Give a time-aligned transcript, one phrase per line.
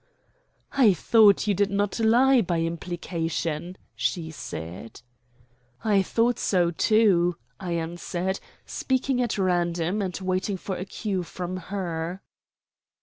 [0.73, 4.99] "I thought you did not lie by implication," she said.
[5.83, 11.55] "I thought so, too," I answered, speaking at random, and waiting for a cue from
[11.69, 12.23] her.